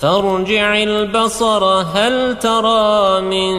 فارجع 0.00 0.82
البصر 0.82 1.64
هل 1.64 2.38
ترى 2.38 3.20
من 3.20 3.54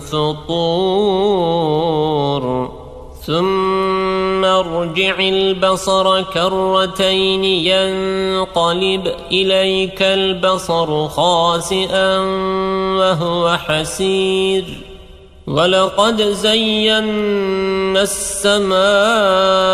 فطور؟ 0.00 1.44
ثم 3.26 4.44
ارجع 4.44 5.18
البصر 5.18 6.22
كرتين 6.22 7.44
ينقلب 7.44 9.12
إليك 9.32 10.02
البصر 10.02 11.08
خاسئا 11.08 12.18
وهو 12.98 13.56
حسير. 13.56 14.64
ولقد 15.46 16.22
زينا 16.22 18.02
السماء 18.02 19.73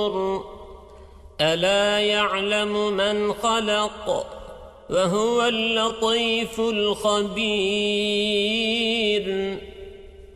ألا 1.41 1.99
يعلم 1.99 2.93
من 2.93 3.33
خلق 3.33 4.27
وهو 4.89 5.43
اللطيف 5.45 6.59
الخبير 6.59 8.11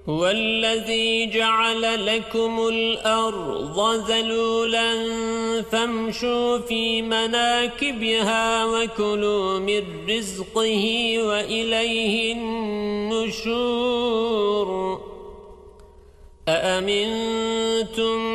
هو 0.09 0.27
الذي 0.27 1.25
جعل 1.25 2.05
لكم 2.05 2.67
الأرض 2.67 4.09
ذلولا 4.09 4.93
فامشوا 5.71 6.57
في 6.57 7.01
مناكبها 7.01 8.65
وكلوا 8.65 9.59
من 9.59 9.83
رزقه 10.09 11.15
وإليه 11.17 12.33
النشور 12.33 13.85
أأمنتم 16.47 18.19
من 18.19 18.34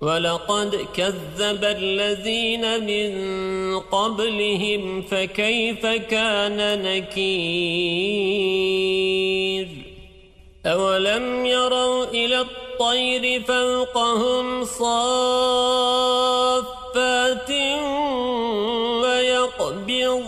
ولقد 0.00 0.86
كذب 0.94 1.64
الذين 1.64 2.84
من 2.86 3.10
قبلهم 3.78 5.02
فكيف 5.02 5.86
كان 5.86 6.82
نكير؟ 6.82 7.58
أولم 10.66 11.46
يروا 11.46 12.04
إلى 12.04 12.40
الطير 12.40 13.42
فوقهم 13.42 14.64
صافات 14.64 15.90
ويقبض 19.02 20.22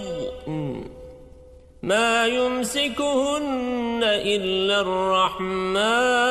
ما 1.83 2.27
يمسكهن 2.27 4.01
إلا 4.05 4.81
الرحمن. 4.81 6.31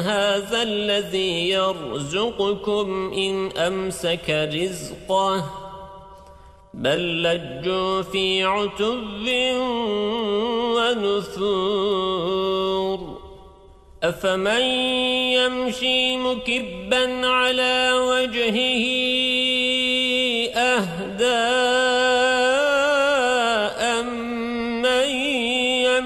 هذا 0.00 0.62
الذي 0.62 1.48
يرزقكم 1.48 3.12
إن 3.16 3.50
أمسك 3.56 4.30
رزقه 4.30 5.44
بل 6.74 7.22
لجوا 7.22 8.02
في 8.02 8.44
عتب 8.44 9.28
ونثور 10.76 12.36
أفمن 14.02 14.60
يمشي 15.32 16.16
مكبا 16.16 17.26
على 17.26 17.92
وجهه 17.92 18.86
أهداء 20.56 21.75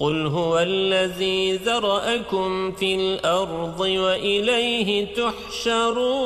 قل 0.00 0.26
هو 0.26 0.58
الذي 0.58 1.56
ذرأكم 1.56 2.72
في 2.72 2.94
الأرض 2.94 3.80
وإليه 3.80 5.14
تحشرون 5.14 6.20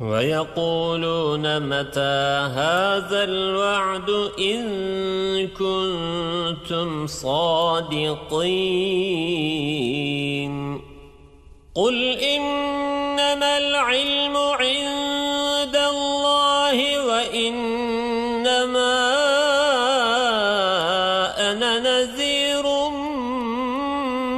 ويقولون 0.00 1.60
متى 1.60 2.50
هذا 2.54 3.24
الوعد 3.24 4.10
إن 4.38 5.48
كنتم 5.48 7.06
صادقين 7.06 8.36
قل 11.74 12.02
إنما 12.12 12.65